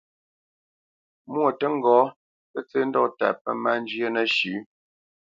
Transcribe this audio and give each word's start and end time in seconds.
Mwô 1.29 1.47
tə́ 1.59 1.69
ŋgɔ́, 1.77 2.01
pə́ 2.51 2.61
tsə́ 2.67 2.83
ndɔ́ta 2.87 3.27
pə́ 3.43 3.53
má 3.63 3.71
njyə́ 3.81 4.09
nəshʉ̌. 4.15 4.55